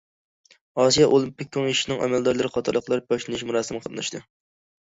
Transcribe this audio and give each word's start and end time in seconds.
ئاسىيا 0.83 1.07
ئولىمپىك 1.11 1.51
كېڭىشىنىڭ 1.57 2.01
ئەمەلدارلىرى 2.05 2.51
قاتارلىقلار 2.57 3.07
باشلىنىش 3.13 3.45
مۇراسىمىغا 3.51 3.89
قاتناشتى. 3.89 4.25